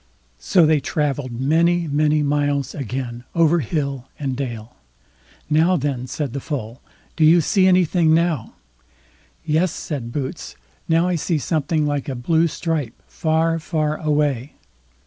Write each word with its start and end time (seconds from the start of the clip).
So 0.39 0.65
they 0.65 0.79
travelled 0.79 1.39
many 1.39 1.85
many 1.87 2.23
miles 2.23 2.73
again, 2.73 3.23
over 3.35 3.59
hill 3.59 4.07
and 4.17 4.35
dale. 4.35 4.75
"Now 5.47 5.77
then", 5.77 6.07
said 6.07 6.33
the 6.33 6.39
Foal, 6.39 6.81
"do 7.15 7.23
you 7.23 7.39
see 7.39 7.67
anything 7.67 8.11
now?" 8.11 8.55
"Yes", 9.45 9.71
said 9.71 10.11
Boots, 10.11 10.55
"now 10.89 11.07
I 11.07 11.13
see 11.13 11.37
something 11.37 11.85
like 11.85 12.09
a 12.09 12.15
blue 12.15 12.47
stripe, 12.47 12.99
far 13.05 13.59
far 13.59 13.97
away." 13.97 14.53